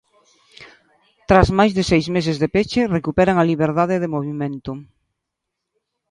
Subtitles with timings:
[1.29, 4.71] Tras máis de seis meses de peche recuperan a liberdade de movemento.